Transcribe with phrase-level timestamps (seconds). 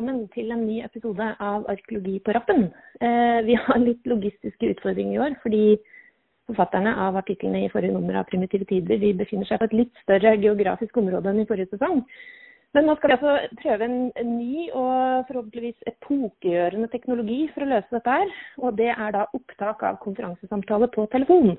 [0.00, 2.70] velkommen til en ny episode av Arkeologi på rappen.
[3.04, 5.76] Eh, vi har litt logistiske utfordringer i år, fordi
[6.48, 10.00] forfatterne av artiklene i forrige nummer av Primitive tider de befinner seg på et litt
[10.00, 12.00] større geografisk område enn i forrige sesong.
[12.72, 17.92] Men nå skal vi altså prøve en ny og forhåpentligvis epokegjørende teknologi for å løse
[17.92, 18.36] dette her.
[18.64, 21.58] Og det er da opptak av konferansesamtale på telefon.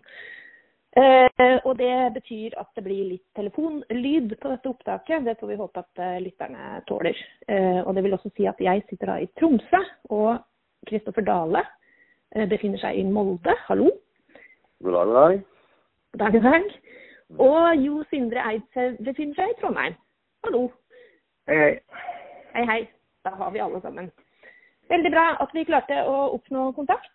[0.91, 5.23] Eh, og det betyr at det blir litt telefonlyd på dette opptaket.
[5.23, 7.15] Det får vi håpe at uh, lytterne tåler.
[7.47, 9.79] Eh, og det vil også si at jeg sitter da i Tromsø,
[10.11, 10.41] og
[10.89, 11.63] Kristoffer Dale
[12.35, 13.55] eh, befinner seg i Molde.
[13.69, 13.87] Hallo.
[14.83, 15.43] God dag, god dag.
[16.11, 16.75] God dag, god dag.
[17.39, 19.95] Og Jo Sindre Eidshaug befinner seg i Trondheim.
[20.43, 20.65] Hallo.
[21.47, 21.71] Hei, hei.
[22.57, 22.81] Hei, hei.
[23.23, 24.11] Da har vi alle sammen.
[24.91, 27.13] Veldig bra at vi klarte å oppnå kontakt.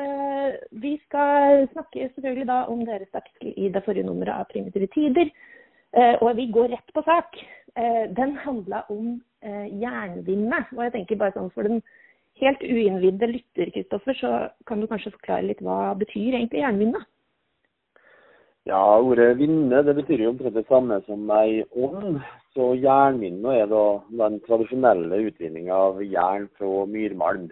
[0.00, 4.88] Eh, vi skal snakke selvfølgelig da om deres artikkel i det forrige nummeret av Primitive
[4.94, 5.28] tider.
[5.92, 7.36] Eh, og vi går rett på sak.
[7.76, 10.58] Eh, den handla om jernvinne.
[10.74, 11.76] Og jeg tenker bare sånn for den
[12.40, 14.32] helt uinnvidde lytter, Kristoffer, så
[14.66, 17.04] kan du kanskje forklare litt hva betyr egentlig jernvinne?
[18.68, 22.18] Ja, ordet vinne det betyr jo omtrent det samme som ei ånd.
[22.52, 23.84] Så jernminne er da
[24.20, 27.46] den tradisjonelle utvinninga av jern fra myrmalm.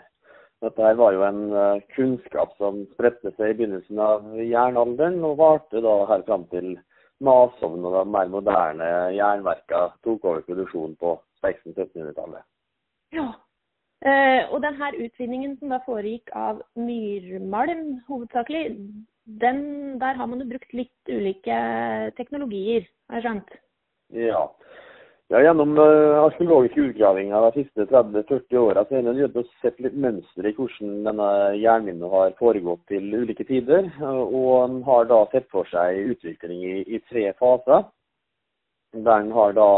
[0.64, 5.41] Dette her var jo en uh, kunnskap som spredte seg i begynnelsen av jernalderen, og
[5.41, 6.75] varte da her fram til
[7.25, 12.44] masovn og de mer moderne jernverka tok over produksjonen på 1600-1700-tallet.
[13.17, 13.28] Ja,
[14.05, 18.67] uh, og denne utvinningen som da foregikk av myrmalm hovedsakelig,
[19.27, 21.57] den, der har man jo brukt litt ulike
[22.19, 23.57] teknologier, har jeg skjønt?
[24.15, 24.43] Ja.
[25.35, 30.55] ja gjennom uh, arkeologiske utgravinger de siste 30-40 åra til å sette litt mønster i
[30.55, 33.91] hvordan denne jernminnet har foregått til ulike tider.
[34.07, 37.89] Og en har da sett for seg utvikling i, i tre faser.
[38.95, 39.71] Der en har da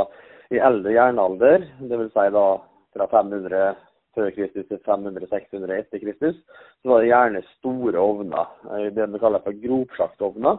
[0.53, 2.13] i eldre jernalder, dvs.
[2.13, 2.47] Si da
[2.95, 3.88] fra 500
[4.19, 6.41] før Kristus til 500-600 etter Kristus,
[6.83, 8.51] så var det gjerne store ovner.
[8.75, 10.59] Eh, det vi kaller for gropsjaktovner.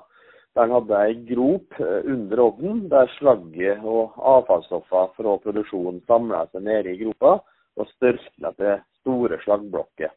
[0.58, 6.46] Der en hadde ei grop eh, under ovnen, der slagget og avfallsstoffer fra produksjonen samla
[6.50, 7.38] seg nede i gropa
[7.80, 10.16] og størkna til store slaggblokker.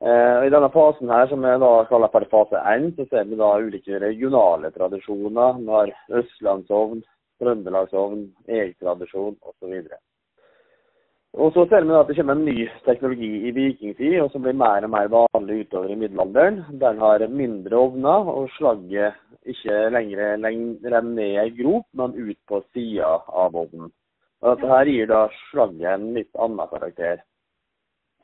[0.00, 3.38] Eh, I denne fasen her, som vi da kaller for fase 1, så ser vi
[3.38, 5.58] da ulike regionale tradisjoner.
[5.58, 7.02] Vi har østlandsovn,
[7.42, 8.28] trøndelagsovn,
[8.62, 9.80] egtradisjon osv.
[11.36, 14.56] Og så ser vi at det kommer en ny teknologi i vikingtid, og som blir
[14.56, 16.62] mer og mer vanlig utover i middelalderen.
[16.80, 19.18] Der en har mindre ovner, og slagget
[19.48, 23.92] ikke lenger renner ned i grop, men ut på sida av ovnen.
[24.40, 27.22] Og Dette her gir da slagget en litt annen karakter.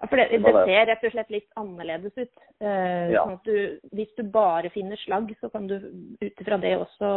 [0.00, 2.34] Ja, for det, det, ser rett og slett litt annerledes ut.
[2.64, 3.22] Eh, ja.
[3.22, 7.10] sånn at du, hvis du bare finner slagg, så kan du ut ifra det også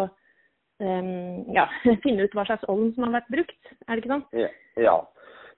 [0.83, 1.11] eh,
[1.55, 1.65] ja,
[2.05, 3.77] finne ut hva slags ovn som har vært brukt.
[3.87, 4.41] Er det ikke sant?
[4.77, 4.99] Ja.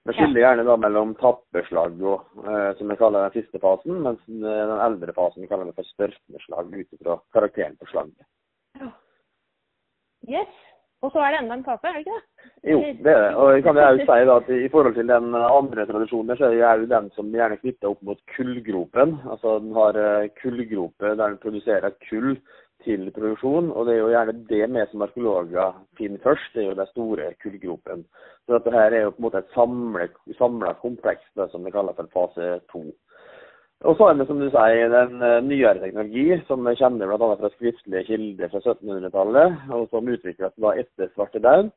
[0.08, 4.22] Vi skiller gjerne da mellom tappeslag, og, eh, som vi kaller den siste fasen, mens
[4.26, 8.28] den eldre fasen kaller vi for størkneslag ut fra karakteren på slaget.
[8.80, 8.90] Ja.
[10.28, 10.58] Yes.
[11.00, 12.48] Og så er det enda en kake, er det ikke det?
[12.70, 13.28] Jo, det er det.
[13.40, 16.74] Og jeg kan jo si da at i forhold til den andre tradisjonen, så er
[16.76, 19.14] det jo den som gjerne knytter opp mot kullgropen.
[19.32, 20.00] Altså den har
[20.42, 22.34] kullgrope der den produserer kull
[22.84, 23.70] til produksjon.
[23.72, 26.88] Og det er jo gjerne det vi som arkeologer finner først, det er jo de
[26.90, 28.26] store kullgropene.
[28.46, 31.96] Så dette her er jo på en måte et samla kompleks, det som vi kaller
[31.98, 32.84] for fase to.
[33.88, 37.28] Og så har vi, som du sier, den uh, nyere teknologi, som vi kjenner bl.a.
[37.40, 41.70] fra skriftlige kilder fra 1700-tallet, og som utvikles da etter svartedauden.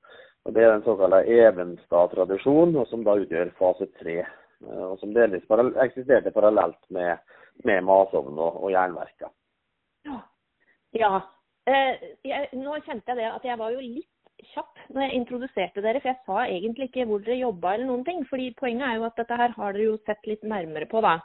[0.44, 4.18] Og Det er den såkalte Evenstad-tradisjonen, og som da utgjør fase tre.
[4.66, 5.48] Uh, og som delvis
[5.86, 7.24] eksisterte parallelt med,
[7.64, 9.32] med masovn og, og jernverker.
[10.04, 10.20] Ja.
[10.98, 11.22] Ja.
[11.70, 14.10] Eh, jeg, nå kjente jeg det at jeg var jo litt
[14.54, 18.04] kjapp når jeg introduserte dere, for jeg sa egentlig ikke hvor dere jobba eller noen
[18.08, 18.26] ting.
[18.30, 21.18] fordi poenget er jo at dette her har dere jo sett litt nærmere på, da.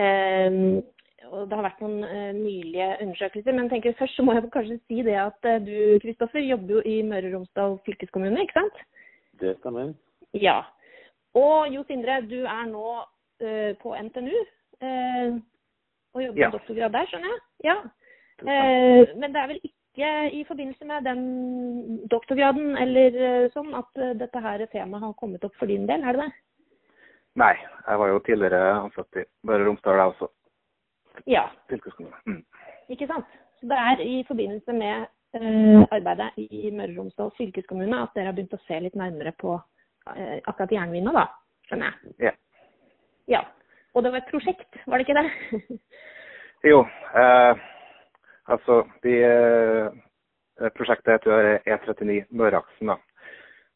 [0.00, 0.80] Eh,
[1.32, 3.56] og det har vært noen uh, nylige undersøkelser.
[3.56, 6.84] Men tenker først så må jeg kanskje si det at uh, du Kristoffer, jobber jo
[6.88, 8.82] i Møre og Romsdal fylkeskommune, ikke sant?
[9.40, 9.94] Det stemmer.
[10.36, 10.60] Ja.
[11.38, 14.36] Og Jo Sindre, du er nå uh, på NTNU
[14.84, 16.48] og jobber ja.
[16.52, 17.38] doktorgrad der, skjønner jeg?
[17.64, 17.76] Ja.
[18.42, 21.20] Eh, men det er vel ikke i forbindelse med den
[22.10, 26.02] doktorgraden eller eh, sånn at eh, dette her temaet har kommet opp for din del,
[26.02, 26.32] er det det?
[27.38, 30.28] Nei, jeg var jo tidligere ansatt i Møre og Romsdal, jeg også.
[31.30, 31.44] Ja.
[32.26, 32.42] Mm.
[32.94, 33.30] Ikke sant.
[33.58, 35.06] Så det er i forbindelse med
[35.38, 39.34] uh, arbeidet i Møre og Romsdal fylkeskommune at dere har begynt å se litt nærmere
[39.40, 41.26] på uh, akkurat jernvinna, da.
[41.66, 42.14] Skjønner jeg.
[42.28, 42.34] Ja.
[43.34, 43.42] ja.
[43.94, 45.80] Og det var et prosjekt, var det ikke det?
[46.70, 46.84] jo.
[47.14, 47.63] Uh,
[48.54, 52.92] Altså, de, eh, prosjektet heter E39 Møreaksen.
[52.92, 52.98] da.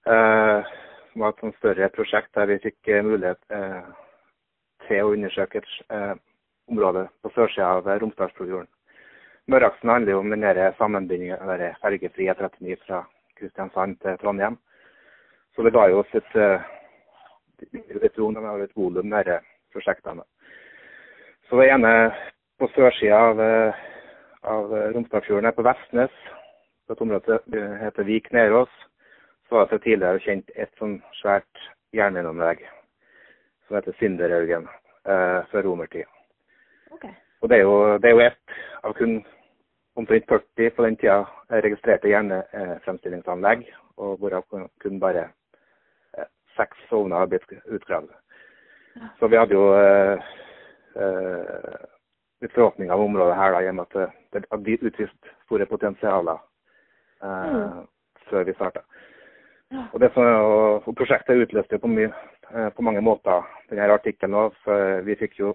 [0.09, 0.77] Eh,
[1.19, 3.89] var et sånn større prosjekt der vi fikk eh, mulighet eh,
[4.87, 6.15] til å undersøke et eh,
[6.71, 8.69] område på sørsida av Romsdalsfjorden.
[9.49, 13.03] Møreaksen handler jo om den sammenbindingen av fergefri E39 fra
[13.39, 14.59] Kristiansand til Trondheim.
[15.57, 16.35] Så det ga jo oss et,
[17.65, 18.37] et rom
[18.77, 19.39] volum, disse
[19.73, 20.27] prosjektene.
[21.49, 21.93] Så det ene
[22.61, 23.41] på sørsida av,
[24.43, 26.15] av Romsdalsfjorden er på Vestnes,
[26.87, 28.73] på et område som heter Vik Nerås
[29.49, 31.63] så var det tidligere kjent et sånn svært
[31.97, 32.61] jernbaneanlegg
[33.67, 36.05] som heter Sinderhaugen eh, fra romertid.
[36.93, 37.15] Okay.
[37.41, 39.19] Og det er, jo, det er jo ett av kun
[39.99, 41.19] omtrent 40 på den tida
[41.65, 43.65] registrerte hjernefremstillingsanlegg,
[43.97, 44.45] og hvorav
[44.83, 45.29] kun bare
[46.19, 48.13] eh, seks sovner har blitt utgravd.
[48.99, 49.13] Ja.
[49.21, 50.29] Så vi hadde jo eh,
[50.99, 51.87] eh,
[52.43, 56.39] litt forhåpninger om området her, da, i og med at det, det utvist store potensialer
[57.23, 57.87] eh, mm.
[58.31, 58.85] før vi starta.
[59.69, 62.13] Og, og Prosjektet utløste på, mye,
[62.55, 64.37] eh, på, mange måter denne artikkelen.
[64.47, 64.77] Også.
[65.05, 65.55] Vi fikk jo,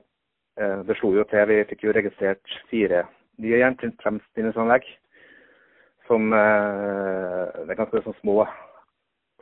[0.60, 3.06] eh, det slo jo til, vi fikk jo registrert fire
[3.42, 4.86] nye jernfremstillingsanlegg.
[6.08, 8.44] Som eh, det er ganske sånn små,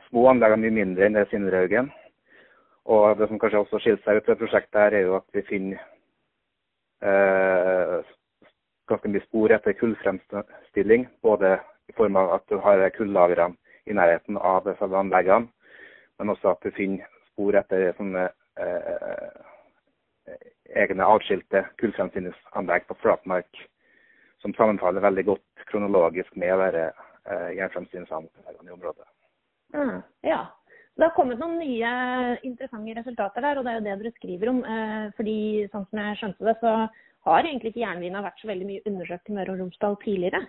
[0.08, 1.90] små anlegg, mye mindre enn det Sinderhaugen.
[2.92, 5.44] Og det som kanskje også skiller seg ut ved prosjektet, her er jo at vi
[5.46, 5.82] finner
[8.90, 11.08] ganske mye spor etter kullfremstilling.
[11.22, 11.56] Både
[11.90, 13.56] i form av at du har kullagrene
[13.90, 15.50] i nærheten av selve anleggene.
[16.18, 18.28] Men også at du finner spor etter sånne
[18.60, 19.42] eh,
[20.82, 23.62] egne avskilte kullfremstillingsanlegg på flatmark
[24.42, 29.08] som sammenfaller veldig godt kronologisk med disse eh, jernfremstillingsanleggene i området.
[29.74, 30.44] Mm, ja.
[30.92, 31.90] Det har kommet noen nye
[32.44, 34.58] interessante resultater der, og det er jo det dere skriver om.
[34.60, 35.36] Eh, fordi
[35.72, 36.74] sånn som jeg skjønte det, så
[37.28, 40.42] har egentlig ikke jernvina vært så veldig mye undersøkt i Møre og Romsdal tidligere?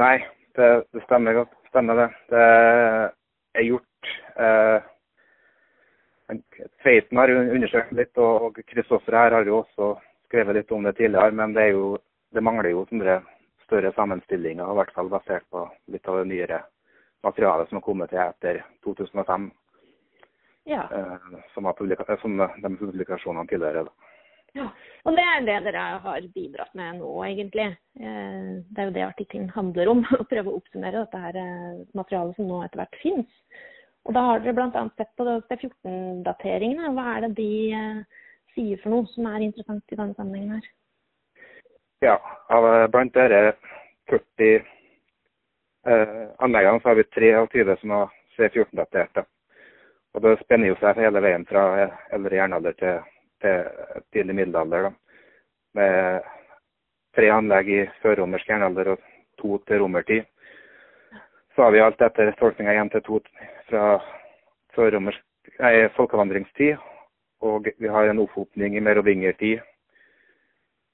[0.00, 0.16] Nei,
[0.56, 1.54] det, det stemmer godt.
[1.68, 2.08] Stemmer det.
[2.32, 2.42] Det
[3.60, 4.10] er gjort
[4.40, 4.90] eh,
[6.80, 9.94] Tveiten har undersøkt litt, og Kristoffer her har jo også
[10.30, 11.36] skrevet litt om det tidligere.
[11.36, 11.98] Men det, jo,
[12.32, 13.20] det mangler jo sånne
[13.66, 16.64] større sammenstillinger, i hvert fall basert på litt av det nyere
[17.24, 19.50] materialet som har kommet til etter 2005.
[20.70, 20.86] Ja.
[20.92, 23.88] Eh, som, publika som de publikasjonene tidligere.
[24.54, 24.68] Ja,
[25.02, 27.66] og det er det dere har bidratt med nå, egentlig.
[27.98, 30.04] Eh, det er jo det artikkelen handler om.
[30.20, 33.40] Å prøve å oppsummere dette her eh, materialet som nå etter hvert finnes.
[34.04, 34.84] Og da har dere bl.a.
[34.94, 36.92] sett på C14-dateringene.
[36.94, 38.22] Hva er det de eh,
[38.54, 40.70] sier for noe som er interessant i denne sammenhengen her?
[42.04, 42.18] Ja,
[42.92, 43.56] blant dere
[44.12, 44.66] 40
[45.86, 49.24] eh, anleggene så har vi 23 som har C14-daterte.
[50.14, 53.02] Og Det spenner jo seg hele veien fra eldre jernalder til
[53.44, 53.64] til
[54.12, 54.88] tidlig middelalder.
[54.88, 54.92] Da.
[55.74, 56.22] Med
[57.16, 59.04] tre anlegg i førromersk jernalder og
[59.40, 60.24] to til romertid.
[61.54, 63.20] Så har vi alt etter tolkninga igjen til to
[63.68, 63.84] fra
[65.60, 66.80] nei, folkevandringstid.
[67.44, 69.60] Og vi har en opphopning i merovingertid.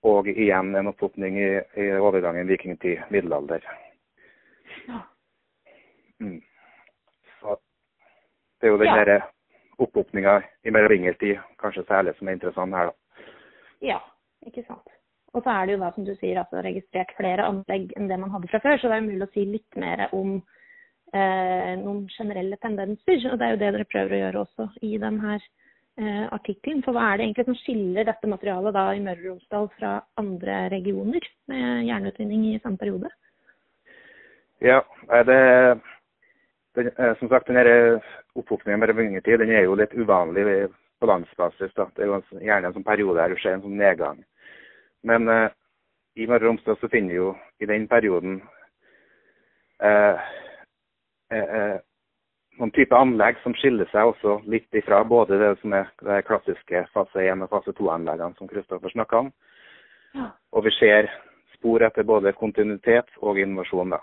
[0.05, 3.65] Og igjen en opphopning i, i overgangen vikingtid, middelalder.
[6.21, 6.41] Mm.
[7.41, 7.57] Så
[8.61, 8.97] det er jo den ja.
[9.01, 9.19] derre
[9.81, 13.29] opphopninga mellom merovingertid kanskje særlig som er interessant her, da.
[13.81, 14.01] Ja,
[14.47, 14.97] ikke sant.
[15.33, 18.19] Og så er det jo da, som du sier, altså registrert flere anlegg enn det
[18.19, 20.35] man hadde fra før, så det er mulig å si litt mer om
[21.15, 23.23] eh, noen generelle tendenser.
[23.31, 26.83] Og det er jo det dere prøver å gjøre også i denne eh, artikkelen.
[26.85, 29.95] For hva er det egentlig som skiller dette materialet da i Møre og Romsdal fra
[30.21, 33.13] andre regioner med jernutvinning i samme periode?
[34.61, 34.83] Ja,
[35.27, 35.41] det
[36.75, 38.01] den, eh, som sagt, den
[38.35, 40.69] opphopningen med vingertid den er jo litt uvanlig
[41.01, 41.73] på landsbasis.
[41.75, 41.89] Da.
[41.97, 44.23] Det er jo gjerne en sånn periode der det skjer en sånn nedgang.
[45.03, 45.49] Men eh,
[46.21, 48.41] i Møre og Romsdal så finner vi jo i den perioden
[49.83, 50.27] eh,
[51.33, 51.79] eh, eh
[52.61, 56.83] noen type anlegg som skiller seg også litt ifra både det som er de klassiske
[56.93, 59.31] fase 1 og fase 2-anleggene som Kristoffer snakka om.
[60.13, 60.27] Ja.
[60.53, 61.09] Og vi ser
[61.55, 63.95] spor etter både kontinuitet og innovasjon.
[63.95, 64.03] da.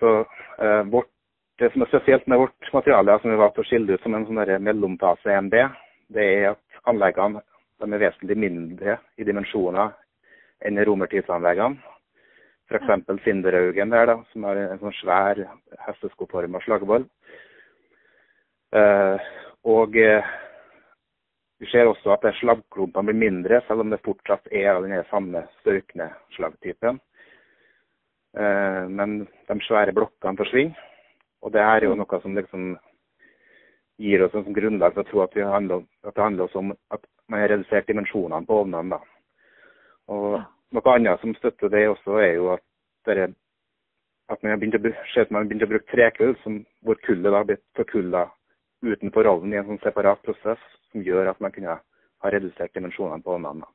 [0.00, 0.12] Så
[0.58, 1.12] eh, vårt
[1.60, 4.24] det som er spesielt med vårt materiale, som vi valgte å skille ut som en
[4.24, 5.56] sånn mellomfase-EMD,
[6.16, 7.42] det er at anleggene
[7.84, 9.92] er vesentlig mindre i dimensjoner
[10.64, 11.76] enn romertidsanleggene.
[12.70, 13.12] F.eks.
[13.24, 15.40] Sinderhaugen der, da, som har en sånn svær
[15.88, 17.04] hesteskoforma slagvoll.
[18.72, 19.28] Eh,
[19.68, 20.32] og eh,
[21.60, 26.08] vi ser også at slagklumpene blir mindre, selv om det fortsatt er den samme størkne
[26.38, 27.02] slagtypen.
[28.38, 30.86] Eh, men de svære blokkene forsvinner.
[31.42, 32.02] Og det er jo mm.
[32.02, 32.70] noe som liksom
[34.00, 37.42] gir oss en grunnlag for å tro at, handler, at, det handler om at man
[37.42, 38.96] har redusert dimensjonene på ovnene.
[38.96, 39.00] da.
[40.14, 42.62] Og Noe annet som støtter det også, er jo at
[43.08, 43.32] dere
[44.30, 44.82] at man har begynt å,
[45.32, 48.28] man har begynt å bruke trekull, som, hvor kullet da blitt forkulla
[48.86, 53.24] utenfor ovnen i en sånn separat prosess, som gjør at man kunne ha redusert dimensjonene
[53.24, 53.66] på ovnene.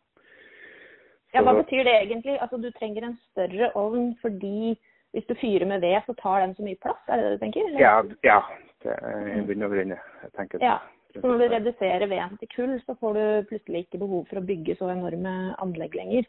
[1.35, 2.37] Ja, Hva betyr det egentlig?
[2.41, 4.75] Altså Du trenger en større ovn fordi
[5.15, 6.99] hvis du fyrer med ved, så tar den så mye plass?
[7.07, 7.67] Er det det du tenker?
[7.67, 7.79] eller?
[7.79, 8.39] Ja, ja.
[8.83, 10.61] Det er i bunn og grunn, jeg tenker.
[10.61, 10.77] Ja,
[11.15, 14.43] Så når du reduserer veden til kull, så får du plutselig ikke behov for å
[14.45, 16.27] bygge så enorme anlegg lenger.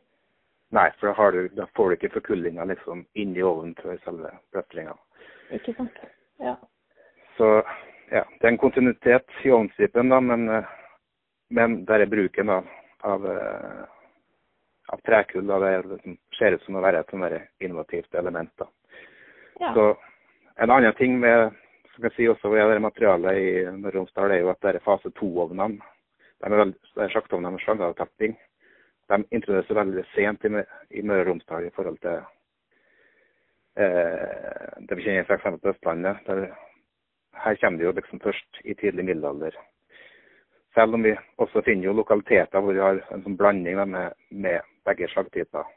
[0.74, 4.30] Nei, for da, har du, da får du ikke forkullinga liksom inni ovnen til selve
[4.54, 4.94] pløstringa.
[5.58, 5.98] Ikke sant?
[6.42, 6.54] Ja.
[7.36, 7.50] Så
[8.10, 10.72] ja, det er en kontinuitet i ovnstripen, da, men, eh,
[11.50, 12.70] men der er bruken av,
[13.02, 13.84] av, eh,
[14.92, 17.24] av trekull da, det liksom, ser ut som å være et sånn
[17.60, 18.52] innovativt element.
[18.58, 18.68] da.
[19.60, 19.72] ja.
[19.74, 19.94] Så
[20.56, 21.50] En annen ting med
[21.96, 24.74] som jeg si også ved det materialet i Møre og Romsdal, er jo at det
[24.74, 25.78] er fase to-ovnene.
[26.44, 28.36] De er veldig, sjaktovner med slangeavtapping.
[29.08, 30.50] De introduseres veldig sent i,
[30.98, 32.18] i Møre og Romsdal i forhold til
[33.80, 35.48] eh, det vi kjenner f.eks.
[35.62, 36.20] på Østlandet.
[36.28, 36.52] Der,
[37.46, 39.56] her kommer det jo liksom først i tidlig middelalder.
[40.76, 44.72] Selv om vi også finner jo lokaliteter hvor vi har en sånn blanding med, med
[44.86, 45.68] begge slagtyper.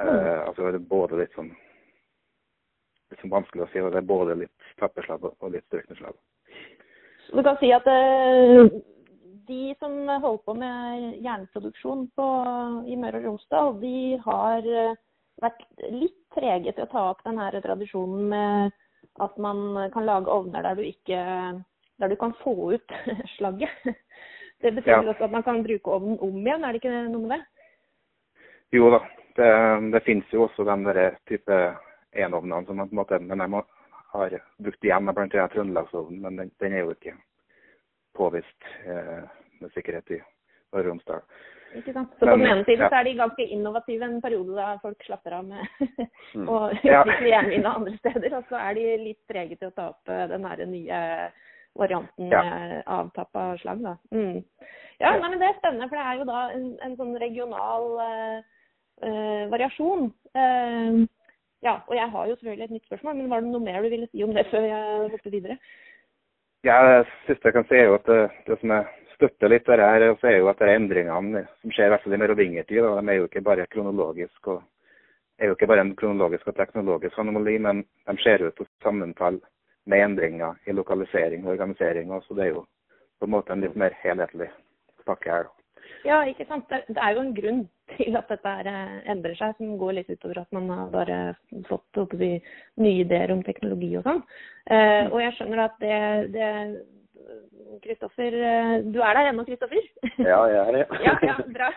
[0.00, 1.52] Eh, altså det er både litt sånn
[3.10, 6.16] litt sånn vanskelig å si, og det er både litt tapperslag og litt størkneslag.
[7.26, 8.66] Så du kan si at uh,
[9.46, 12.26] de som holder på med jernproduksjon på,
[12.90, 14.98] i Møre og Romsdal, de har eh,
[15.42, 18.74] vært litt trege til å ta opp denne tradisjonen med
[19.22, 21.20] at man kan lage ovner der du ikke
[21.96, 22.96] der du kan få ut
[23.36, 23.70] slagget.
[24.60, 25.02] Det betyr Ja.
[25.04, 27.44] også at man kan bruke ovnen om igjen, er det ikke noe med det?
[28.72, 29.00] Jo da,
[29.36, 29.50] det,
[29.92, 31.58] det finnes jo også den der type
[32.16, 33.64] enovnene som man på en måte men jeg
[34.12, 37.12] har brukt igjen, blant annet Trøndelagsovnen, men den, den er jo ikke
[38.16, 39.26] påvist eh,
[39.60, 40.22] med sikkerhet i
[40.72, 41.22] Møre og Romsdal.
[41.76, 42.12] Ikke sant?
[42.16, 42.88] Så på den ene siden ja.
[42.88, 45.66] så er de ganske innovative en periode da folk slapper av med
[46.36, 46.48] Mm.
[46.52, 48.34] å utvikle jernmine andre steder.
[48.36, 50.98] Og så er de litt trege til å ta opp eh, den her nye
[51.78, 52.42] varianten Ja.
[52.42, 53.80] med avtappa slag.
[53.84, 53.94] Da.
[54.10, 54.42] Mm.
[54.98, 55.18] Ja, Ja.
[55.20, 58.38] Nei, men det er spennende, for det er jo da en, en sånn regional eh,
[59.02, 60.12] eh, variasjon.
[60.34, 61.00] Eh,
[61.64, 63.90] ja, og jeg har jo selvfølgelig et nytt spørsmål, men var det noe mer du
[63.90, 65.58] ville si om det før jeg hopper videre?
[66.64, 68.86] Ja, det siste jeg kan si er jo at det, det som jeg
[69.16, 72.04] støtter litt det her, så er jo at det er endringene som skjer i hvert
[72.04, 74.62] fall i merovingertid, de er jo ikke bare kronologisk og
[75.38, 79.40] er jo ikke bare en kronologisk og teknologisk anomali, men de ser ut til sammenfall
[79.86, 82.12] med endringer i lokalisering og organisering.
[82.24, 82.64] Så det er jo
[83.20, 84.48] på en måte en litt mer helhetlig
[85.06, 85.50] pakke her.
[86.04, 86.68] Ja, ikke sant.
[86.70, 87.62] Det, er jo en grunn
[87.96, 91.18] til at dette eh, endrer seg, som går litt utover at man har bare
[91.68, 92.36] fått vi,
[92.82, 94.22] nye ideer om teknologi og sånn.
[94.70, 95.98] Eh, og jeg skjønner at det,
[96.34, 96.50] det
[97.82, 99.86] Kristoffer, eh, du er der ennå, Kristoffer?
[100.18, 100.84] Ja, jeg er det.
[101.06, 101.70] ja, ja, bra.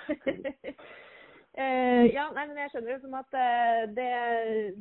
[1.59, 4.09] Uh, ja, nei, men jeg skjønner det som at uh, det,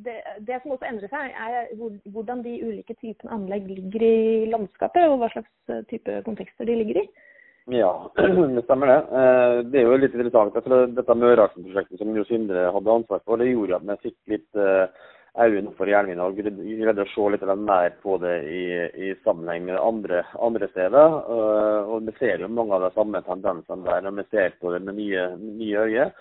[0.05, 4.45] det, det som også endrer seg, er hvor- hvordan de ulike typene anlegg ligger i
[4.53, 7.09] landskapet, og hva slags type kontekster de ligger i.
[7.69, 8.11] Ja,
[8.55, 8.97] det stemmer det.
[9.19, 10.55] Eh, Det er jo litt interessant.
[10.65, 14.59] Tror Dette Møreaksen-prosjektet som Jo Sindre hadde ansvar for, det gjorde at vi fikk litt
[14.59, 14.87] eh,
[15.39, 18.63] øynene for jernminer og greide å se litt mer på det i,
[19.09, 21.19] i sammenheng med andre, andre steder.
[21.35, 24.73] Eh, Og vi ser jo mange av de samme tendensene der når vi ser på
[24.73, 26.11] det med nye, nye øyne.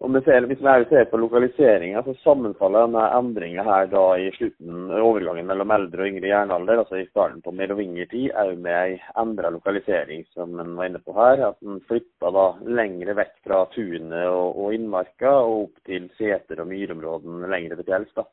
[0.00, 4.30] Og det ser, Hvis vi ser på lokaliseringa, så sammenfaller denne endringa her da i
[4.32, 8.96] slutten, overgangen mellom eldre og yngre jernalder, altså i starten på merovingertid, òg med ei
[9.20, 11.44] endra lokalisering, som en var inne på her.
[11.50, 12.46] At en flytta da
[12.80, 17.92] lengre vekk fra tunet og, og innmarka og opp til seter og myrområdene lengre til
[17.92, 18.24] fjells.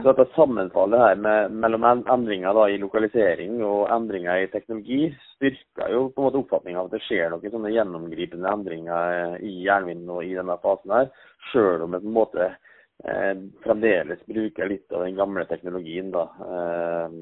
[0.00, 5.92] Så dette sammenfallet her med, mellom endringer da i lokalisering og endringer i teknologi styrker
[5.92, 9.54] jo på en måte oppfatninga av at det skjer noen sånne gjennomgripende endringer eh, i
[9.66, 11.10] jernvinden og i denne fasen her,
[11.50, 13.32] sjøl om vi på en måte eh,
[13.66, 16.12] fremdeles bruker litt av den gamle teknologien.
[16.14, 17.18] da, eh,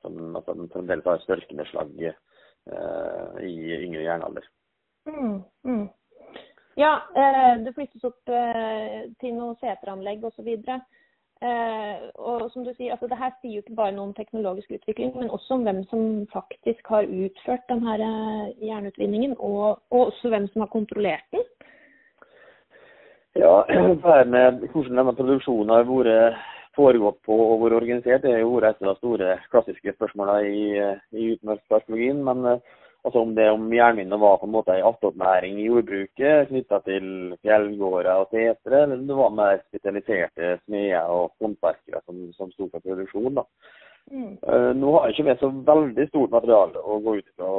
[0.00, 3.54] som altså, den fremdeles har størknedslag eh, i
[3.84, 4.46] yngre jernalder.
[5.08, 5.88] Mm, mm.
[6.74, 10.48] Ja, eh, det flyttes opp eh, til noen seteranlegg osv.
[11.40, 14.74] Eh, og som du sier, altså det her sier jo ikke bare noe om teknologisk
[14.76, 20.28] utvikling, men også om hvem som faktisk har utført denne eh, jernutvinningen, og, og også
[20.28, 21.46] hvem som har kontrollert den.
[23.40, 23.62] Ja,
[24.02, 26.42] det her med hvordan denne produksjonen har vært
[26.76, 30.62] foregått på og vært organisert, det er jo et av de store klassiske spørsmålene i,
[31.16, 32.20] i utenriksarkeologien.
[32.26, 36.48] Men eh, altså om det om jernminnet var på en måte en attåtnæring i jordbruket
[36.50, 42.26] knytta til fjellgårder og setre, eller om det var mer spesialiserte smeder og håndverkere som,
[42.36, 43.34] som sto for produksjon.
[43.40, 43.46] da.
[44.10, 44.32] Mm.
[44.42, 47.50] Eh, Nå har ikke med så veldig stort materiale å gå ut fra.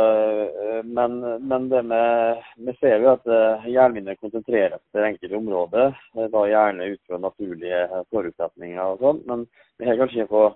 [0.00, 3.28] eh, men, men det med, vi ser jo at
[3.68, 5.94] jernminnet konsentreres til enkelte områder.
[6.34, 9.22] Da gjerne ut fra naturlige forutsetninger og sånn.
[9.28, 9.46] Men
[9.78, 10.46] vi har kanskje ikke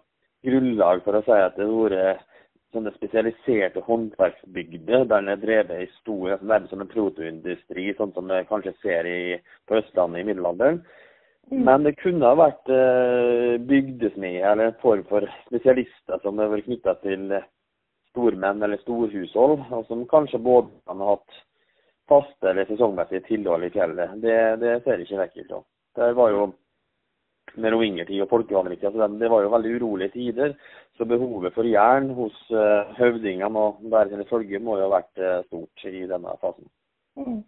[0.45, 2.31] grunnlag for å si at det har vært
[2.75, 8.13] sånne spesialiserte håndverksbygder der den er drevet i stor, altså nærmest som en protoindustri, sånn
[8.17, 9.39] som vi kanskje ser i,
[9.69, 10.83] på Østlandet i middelalderen.
[11.51, 11.65] Mm.
[11.69, 16.69] Men det kunne ha vært eh, bygdesmeder eller en form for spesialister som har vært
[16.69, 17.35] knytta til
[18.15, 21.41] stormenn eller storhushold, og som kanskje både kan ha hatt
[22.09, 24.19] faste eller sesongmessige tilhold i fjellet.
[24.23, 25.61] Det, det ser jeg ikke vekk ifra.
[25.99, 26.47] Det var jo
[27.61, 28.89] merovingertid og folkevandringstid.
[28.91, 30.55] Altså det var jo veldig urolige tider.
[30.99, 35.41] Så behovet for jern hos uh, høvdingene og deres følge må jo ha vært uh,
[35.49, 36.71] stort i denne fasen.
[37.19, 37.43] Mm.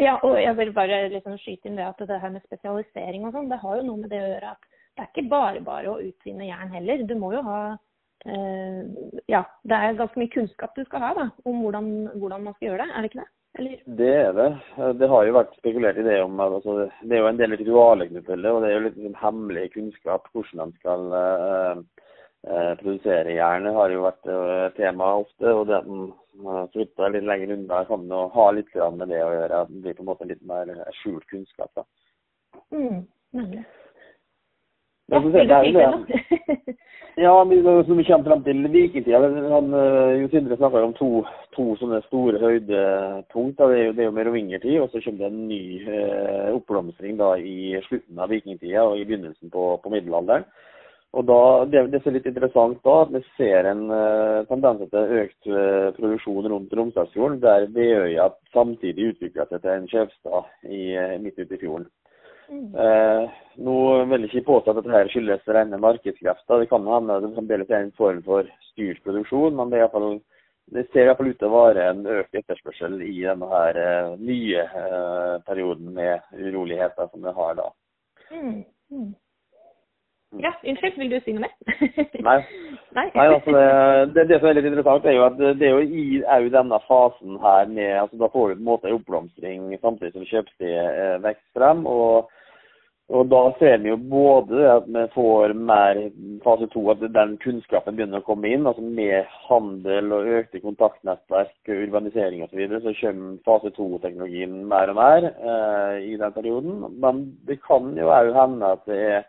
[0.00, 3.34] Ja, og jeg vil bare liksom skyte inn det at det her med spesialisering og
[3.36, 5.92] sånn, det har jo noe med det å gjøre at det er ikke bare bare
[5.92, 7.04] å utvinne jern heller.
[7.06, 8.80] Du må jo ha uh,
[9.30, 12.72] Ja, det er ganske mye kunnskap du skal ha da, om hvordan, hvordan man skal
[12.72, 13.30] gjøre det, er det ikke det?
[13.58, 13.80] Eller?
[13.84, 14.50] Det er det.
[15.00, 18.10] Det har jo vært spekulert i det om altså, Det er jo en del ritualer
[18.10, 21.80] knyttet til det, og det er jo litt liksom, hemmelig kunnskap hvordan de skal uh,
[22.46, 25.50] eh, produsere jernet, har jo vært eh, tema ofte.
[25.50, 29.34] og det at man flytter litt lenger unna, kan jo ha litt med det å
[29.34, 29.64] gjøre.
[29.72, 30.70] Det blir på en måte litt mer
[31.02, 31.74] skjult kunnskap.
[31.74, 31.86] da.
[32.70, 33.02] Mm,
[33.34, 33.66] nemlig.
[35.10, 36.76] Ja, det, det er jo det.
[37.20, 37.32] Ja,
[37.84, 41.10] som vi kommer frem til vikingtida han, eh, Jo Sindre snakka om to,
[41.56, 43.58] to, sånne store høydepunkt.
[43.58, 47.18] Det er jo, det er jo merovingertid, og så kommer det en ny eh, oppblomstring
[47.20, 50.46] da i slutten av vikingtida og i begynnelsen på, på middelalderen.
[51.18, 55.14] Og da, det, det, er litt interessant da, at vi ser en eh, tendens til
[55.24, 61.16] økt eh, produksjon rundt Romsdalsfjorden, der Veøya samtidig utvikler seg til en kjøpstad i, uh,
[61.22, 61.88] midt ute i fjorden.
[62.50, 62.74] Mm.
[62.74, 63.30] Eh,
[63.62, 63.76] nå
[64.10, 66.62] vil jeg ikke påstå at dette her skyldes rene markedskrefter.
[66.62, 70.16] Det kan hende det fremdeles er en form for styrt produksjon, men det, fall,
[70.74, 74.66] det ser iallfall ut til å være en økt etterspørsel i denne her, eh, nye
[74.66, 77.68] eh, perioden med uroligheter som vi har da.
[78.34, 78.62] Mm.
[78.90, 79.10] Mm.
[80.38, 81.54] Ja, unnskyld, vil du si noe mer?
[82.28, 82.36] Nei.
[82.96, 83.06] Nei.
[83.14, 83.54] Nei altså
[84.14, 86.78] det, det, som er litt interessant, er jo at det er jo i er denne
[86.86, 90.84] fasen her med altså Da får du på en måte en oppblomstring samtidig som kjøpestedet
[90.90, 91.82] eh, vokser frem.
[91.86, 92.30] og
[93.10, 95.98] og Da ser vi jo både at vi får mer
[96.44, 98.68] fase to, at den kunnskapen begynner å komme inn.
[98.70, 102.52] altså Med handel og økte kontaktnettverk, urbanisering osv.
[102.52, 106.86] Så, videre, så kommer fase to-teknologien mer og mer eh, i den perioden.
[107.02, 109.26] Men det kan jo òg hende at det er,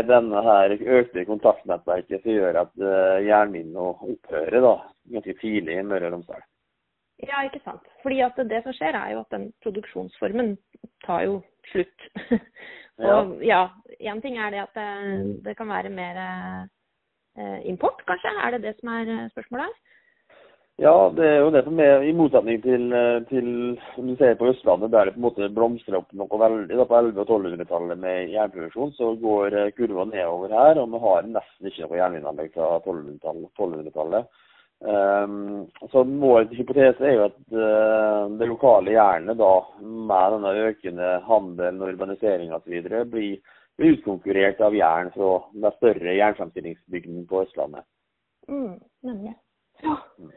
[0.00, 4.76] er denne her økte kontaktnettverket som gjør at uh, jernminene opphører da,
[5.12, 6.44] ganske tidlig i Møre og Romsdal.
[7.26, 7.84] Ja, ikke sant.
[8.02, 10.54] Fordi at det som skjer, er jo at den produksjonsformen
[11.04, 12.08] tar jo slutt.
[13.12, 13.66] og ja,
[14.00, 14.90] én ting er det at det,
[15.46, 18.34] det kan være mer eh, import, kanskje?
[18.42, 19.80] Er det det som er eh, spørsmålet her?
[20.80, 23.48] Ja, det er jo det som er i motsetning til, eh, til
[23.94, 26.78] som du ser på Østlandet, der det på en måte blomstrer opp noe veldig.
[26.78, 30.80] Da på 1100- og 1200-tallet med jernproduksjon, så går eh, kurva nedover her.
[30.80, 34.40] Og vi har nesten ikke noe jernvinanlegg fra 1200-tallet.
[34.82, 41.10] Um, så Vår hypotese er jo at uh, det lokale jernet, da, med denne økende
[41.28, 43.36] handelen og urbaniseringa osv., blir,
[43.78, 47.86] blir utkonkurrert av jern fra de større jernfremstillingsbygdene på Østlandet.
[48.50, 49.36] Mm, nemlig.
[49.84, 50.00] Ja.
[50.18, 50.34] Mm.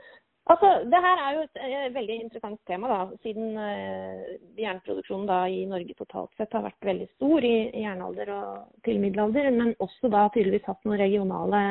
[0.53, 4.29] Altså, det her er jo et, et veldig interessant tema, da, siden uh,
[4.61, 9.01] jernproduksjonen da i Norge totalt sett har vært veldig stor i, i jernalder og til
[9.01, 11.65] middelalder, men også da tydeligvis hatt noen regionale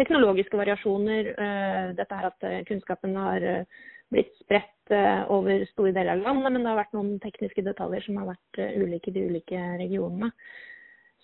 [0.00, 1.30] teknologiske variasjoner.
[1.34, 4.76] Eh, dette her at eh, kunnskapen har eh, blitt spredt
[5.30, 8.58] over store deler av landet, men det har vært noen tekniske detaljer som har vært
[8.82, 10.32] ulike i de ulike regionene.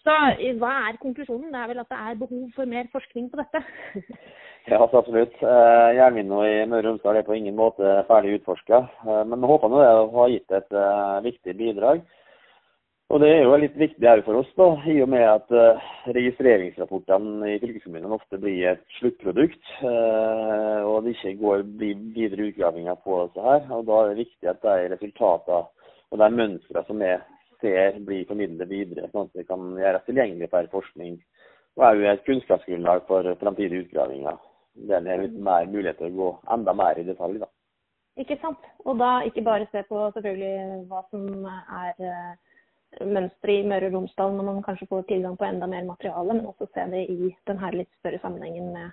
[0.07, 0.15] Så
[0.61, 1.49] hva er konklusjonen?
[1.51, 3.65] Det er vel at det er behov for mer forskning på dette?
[4.71, 5.35] ja, absolutt.
[5.43, 8.85] Jernminna i Møre og Romsdal er på ingen måte ferdig utforska.
[9.27, 10.79] Men vi håper nå det har gitt et
[11.27, 12.07] viktig bidrag.
[13.07, 15.83] Og Det er jo litt viktig her for oss, da, i og med at uh,
[16.11, 19.63] registreringsrapportene i fylkeskommunene ofte blir et sluttprodukt.
[19.79, 23.63] Uh, og det ikke går, videre utgravinger på dette her.
[23.71, 25.63] og Da er det viktig at de resultatene
[26.11, 27.13] og de mønstrene som vi
[27.63, 31.15] ser, blir formidlet videre, sånn at det kan gjøres tilgjengelig for forskning.
[31.79, 34.43] Og er jo et kunnskapsgrunnlag for framtidige utgravinger.
[34.91, 37.39] Det er litt mer mulighet til å gå enda mer i detalj.
[37.45, 37.49] da.
[38.19, 38.67] Ikke sant.
[38.83, 42.46] Og da ikke bare se på selvfølgelig hva som er uh,
[43.05, 46.49] mønsteret i Møre og Romsdal når man kanskje får tilgang på enda mer materiale, men
[46.49, 48.91] også se det i den her litt større sammenhengen med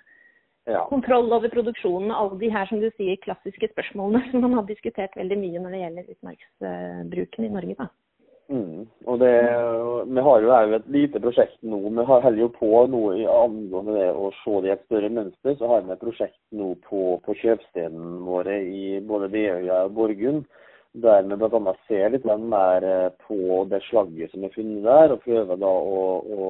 [0.70, 0.84] ja.
[0.88, 4.70] kontroll over produksjonen og alle de her som du sier, klassiske spørsmålene som man har
[4.70, 7.78] diskutert veldig mye når det gjelder utmarksbruken i Norge.
[7.82, 7.90] da.
[8.48, 8.84] Mm.
[9.08, 9.32] Og det,
[10.06, 11.78] Vi har jo òg et lite prosjekt nå.
[11.88, 12.68] Vi holder jo på
[13.16, 15.56] i angående det å se det i et større mønster.
[15.56, 20.44] Så har vi et prosjekt nå på, på kjøpstedene våre i både Veøya og Borgund.
[21.02, 21.74] Der vi bl.a.
[21.88, 25.12] ser litt mer eh, på det slagget som er funnet der.
[25.12, 26.44] og prøver da å, å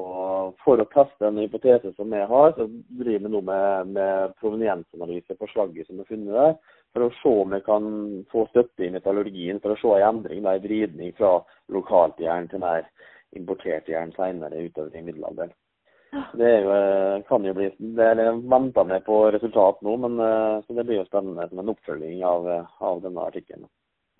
[0.64, 2.66] For å teste en hypotese som vi har, så
[3.00, 6.56] driver vi nå med, med proveniensanalyse på slagget som er funnet der
[6.94, 7.86] for å se om vi kan
[8.30, 11.40] få støtte i metallurgien for å se en endring, en vridning fra
[11.74, 12.86] lokalt jern til mer
[13.34, 15.50] importert jern senere utover i middelalderen.
[16.38, 20.60] Det jo, eh, kan jo bli det er venta med på resultat nå, men eh,
[20.66, 22.46] så det blir jo spennende som en oppfølging av,
[22.78, 23.66] av denne artikkelen.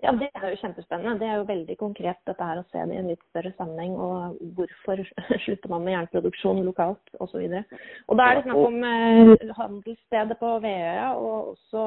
[0.05, 1.19] Ja, Det er jo kjempespennende.
[1.19, 3.97] Det er jo veldig konkret dette her å se det i en litt større sammenheng.
[3.97, 5.01] Og hvorfor
[5.47, 7.41] slutter man med jernproduksjon lokalt osv.
[7.41, 7.75] Og,
[8.07, 11.85] og da er det snakk om eh, handelsstedet på Veøya og også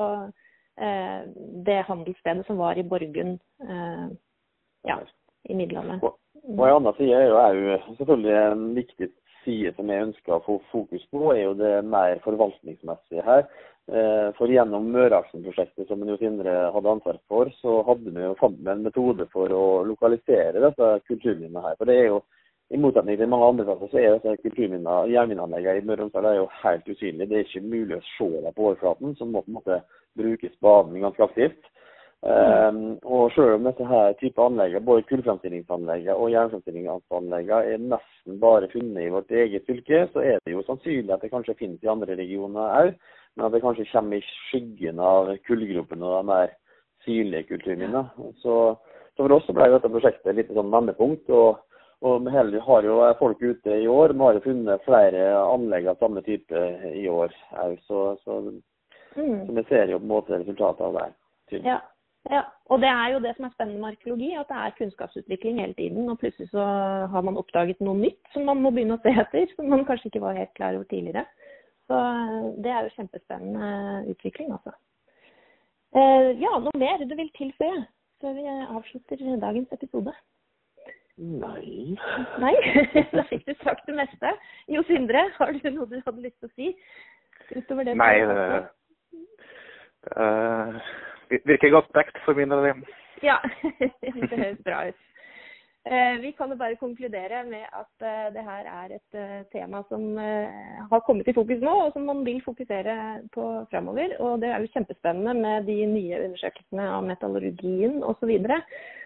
[0.80, 1.22] Eh,
[1.66, 4.08] det handelsstedet som var i Borgund eh,
[4.84, 4.98] ja,
[5.44, 6.00] i middelalderen.
[6.02, 6.18] Og,
[6.58, 9.08] og en annen side er jo, er jo selvfølgelig en viktig
[9.44, 13.44] side som jeg ønsker å få fokus på, er jo det mer forvaltningsmessige her.
[13.88, 18.58] Eh, for gjennom Møreaksen-prosjektet som Jo Sindre hadde ansvar for, så hadde vi jo fant
[18.68, 21.78] en metode for å lokalisere disse kulturminnene her.
[21.80, 22.18] For det er jo
[22.68, 26.50] i motsetning til mange andre plasser, så er disse kulturminnene, jernminneanleggene i Møre og Romsdal
[26.66, 27.30] helt usynlige.
[27.30, 29.80] Det er ikke mulig å se dem på overflaten, så må på en måte
[30.20, 31.72] bruke spaden ganske aktivt.
[32.18, 38.70] Um, og selv om dette her type anlegg, både kullfremstillingsanlegg og jernfremstillingsanlegg er nesten bare
[38.72, 41.92] funnet i vårt eget fylke, så er det jo sannsynlig at det kanskje finnes i
[41.92, 42.90] andre regioner òg,
[43.36, 46.56] men at det kanskje kommer i skyggen av kullgropene og de mer
[47.06, 48.08] synlige kulturminnene.
[48.42, 48.56] Så,
[49.14, 51.30] så, for oss så ble dette prosjektet litt sånn vendepunkt.
[51.30, 51.64] og
[52.06, 54.12] og vi har jo folk ute i år.
[54.14, 56.60] Vi har jo funnet flere anlegg av samme type
[56.94, 57.72] i år òg.
[57.88, 58.36] Så, så,
[59.16, 59.46] mm.
[59.46, 61.08] så, vi ser jo på en måte resultatet av det.
[61.64, 61.80] Ja.
[62.26, 62.42] Ja.
[62.68, 65.76] Og det er jo det som er spennende med arkeologi, at det er kunnskapsutvikling hele
[65.78, 66.08] tiden.
[66.10, 66.64] Og plutselig så
[67.12, 70.10] har man oppdaget noe nytt som man må begynne å se etter, som man kanskje
[70.10, 71.24] ikke var helt klar over tidligere.
[71.88, 72.00] Så
[72.64, 73.70] det er jo kjempespennende
[74.12, 74.74] utvikling, altså.
[75.96, 77.86] Eh, ja, noe mer du vil tilføye
[78.20, 80.12] før vi avslutter dagens episode?
[81.16, 81.96] Nei.
[82.44, 82.54] Nei?
[83.16, 84.34] Da fikk du sagt det meste.
[84.68, 86.74] Jo Sindre, har du noe du hadde lyst til å si?
[87.56, 88.36] Utover det Nei, det,
[90.04, 92.86] det virker godt dekt for min del.
[93.22, 93.38] Ja,
[94.00, 95.04] det høres bra ut.
[95.88, 99.80] Eh, vi kan jo bare konkludere med at eh, det her er et eh, tema
[99.88, 100.02] som
[100.90, 102.96] har kommet i fokus nå, og som man vil fokusere
[103.32, 104.12] på framover.
[104.20, 108.20] Og det er jo kjempespennende med de nye undersøkelsene av metallurgien osv.
[108.20, 108.60] Så, videre.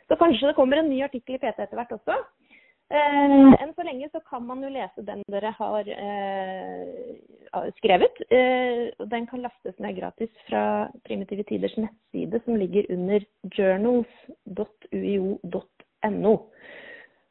[0.08, 2.16] så kanskje det kommer en ny artikkel i PT etter hvert også.
[2.92, 7.16] Eh, enn så lenge så kan man jo lese den dere har eh,
[7.78, 8.18] skrevet.
[8.28, 13.24] Eh, den kan lastes ned gratis fra Primitive Tiders nettside, som ligger under
[13.56, 16.34] journals.uio.no.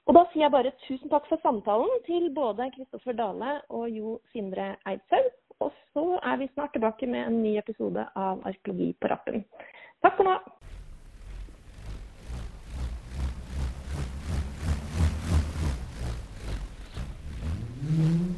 [0.10, 4.18] Og da sier jeg bare tusen takk for samtalen til både Kristoffer Dale og Jo
[4.34, 5.30] Sindre Eidshaug.
[5.62, 9.46] Og så er vi snart tilbake med en ny episode av Arkeologi på rappen.
[10.02, 10.42] Takk for nå.
[17.92, 18.32] Mm-hmm.